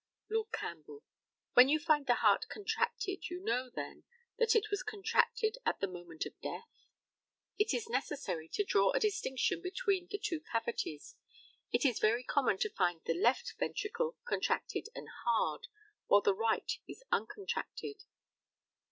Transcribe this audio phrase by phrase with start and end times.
[0.31, 1.03] Lord CAMPBELL:
[1.53, 4.03] When you find the heart contracted you know, then,
[4.39, 6.71] that it was contracted at the moment of death?
[7.59, 11.13] It is necessary to draw a distinction between the two cavities.
[11.71, 15.67] It is very common to find the left ventricle contracted and hard,
[16.07, 18.03] while the right is uncontracted.